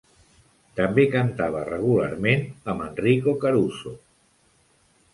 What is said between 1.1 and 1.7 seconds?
cantava